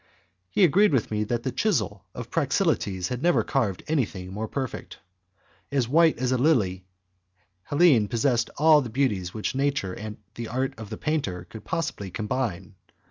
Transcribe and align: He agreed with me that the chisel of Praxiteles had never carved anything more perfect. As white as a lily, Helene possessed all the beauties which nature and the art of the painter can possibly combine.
He 0.49 0.63
agreed 0.63 0.93
with 0.93 1.11
me 1.11 1.23
that 1.25 1.43
the 1.43 1.51
chisel 1.51 2.03
of 2.15 2.31
Praxiteles 2.31 3.09
had 3.09 3.21
never 3.21 3.43
carved 3.43 3.83
anything 3.87 4.33
more 4.33 4.47
perfect. 4.47 4.97
As 5.71 5.87
white 5.87 6.17
as 6.17 6.31
a 6.31 6.39
lily, 6.39 6.85
Helene 7.65 8.07
possessed 8.07 8.49
all 8.57 8.81
the 8.81 8.89
beauties 8.89 9.35
which 9.35 9.53
nature 9.53 9.93
and 9.93 10.17
the 10.33 10.47
art 10.47 10.73
of 10.79 10.89
the 10.89 10.97
painter 10.97 11.45
can 11.51 11.61
possibly 11.61 12.09
combine. 12.09 12.73